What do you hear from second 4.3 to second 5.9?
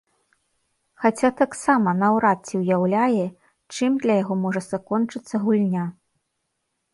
можа закончыцца гульня.